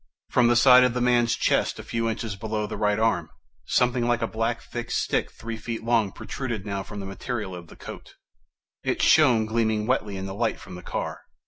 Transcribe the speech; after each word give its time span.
From 0.31 0.47
the 0.47 0.55
side 0.55 0.83
of 0.83 0.95
the 0.95 0.99
man's 0.99 1.35
chest, 1.35 1.77
a 1.77 1.83
few 1.83 2.09
inches 2.09 2.35
below 2.35 2.65
the 2.65 2.75
right 2.75 2.97
arm, 2.97 3.29
something 3.67 4.07
like 4.07 4.23
a 4.23 4.25
thick 4.25 4.33
black 4.33 4.89
stick, 4.89 5.31
three 5.31 5.57
feet 5.57 5.83
long, 5.83 6.11
protruded 6.11 6.65
now 6.65 6.81
through 6.81 7.01
the 7.01 7.05
material 7.05 7.53
of 7.55 7.67
the 7.67 7.75
coat. 7.75 8.15
It 8.83 9.03
shone, 9.03 9.45
gleaming 9.45 9.85
wetly, 9.85 10.17
in 10.17 10.25
the 10.25 10.33
light 10.33 10.59
from 10.59 10.73
the 10.73 10.81
car. 10.81 11.21